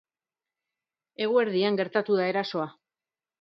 Eguerdian 1.25 1.77
gertatu 1.81 2.19
da 2.23 2.27
erasoa. 2.35 2.67